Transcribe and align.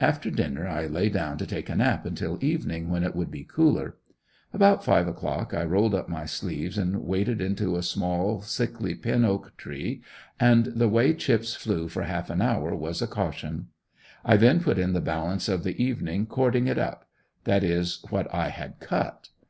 After 0.00 0.30
dinner 0.30 0.68
I 0.68 0.84
lay 0.86 1.08
down 1.08 1.38
to 1.38 1.46
take 1.46 1.70
a 1.70 1.74
nap 1.74 2.04
until 2.04 2.36
evening 2.44 2.90
when 2.90 3.02
it 3.02 3.16
would 3.16 3.30
be 3.30 3.42
cooler. 3.44 3.96
About 4.52 4.84
five 4.84 5.08
o'clock 5.08 5.54
I 5.54 5.64
rolled 5.64 5.94
up 5.94 6.10
my 6.10 6.26
sleeves 6.26 6.76
and 6.76 7.02
waded 7.04 7.40
into 7.40 7.76
a 7.78 7.82
small, 7.82 8.42
sickly 8.42 8.94
pin 8.94 9.24
oak 9.24 9.56
tree 9.56 10.02
and 10.38 10.66
the 10.66 10.90
way 10.90 11.14
chips 11.14 11.54
flew 11.54 11.88
for 11.88 12.02
half 12.02 12.28
an 12.28 12.42
hour 12.42 12.74
was 12.74 13.00
a 13.00 13.06
caution. 13.06 13.68
I 14.26 14.36
then 14.36 14.60
put 14.60 14.78
in 14.78 14.92
the 14.92 15.00
balance 15.00 15.48
of 15.48 15.64
the 15.64 15.82
evening 15.82 16.26
cording 16.26 16.66
it 16.66 16.76
up 16.76 17.06
that 17.44 17.64
is 17.64 18.04
what 18.10 18.28
I 18.30 18.50
had 18.50 18.78
cut. 18.78 19.30